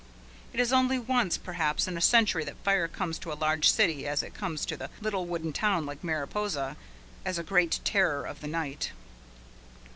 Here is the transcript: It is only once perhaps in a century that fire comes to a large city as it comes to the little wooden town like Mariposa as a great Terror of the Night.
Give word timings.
It 0.51 0.59
is 0.59 0.73
only 0.73 0.97
once 0.97 1.37
perhaps 1.37 1.87
in 1.87 1.95
a 1.95 2.01
century 2.01 2.43
that 2.45 2.57
fire 2.63 2.87
comes 2.87 3.19
to 3.19 3.31
a 3.31 3.37
large 3.37 3.69
city 3.69 4.07
as 4.07 4.23
it 4.23 4.33
comes 4.33 4.65
to 4.65 4.75
the 4.75 4.89
little 4.99 5.27
wooden 5.27 5.53
town 5.53 5.85
like 5.85 6.03
Mariposa 6.03 6.75
as 7.23 7.37
a 7.37 7.43
great 7.43 7.79
Terror 7.83 8.25
of 8.25 8.41
the 8.41 8.47
Night. 8.47 8.93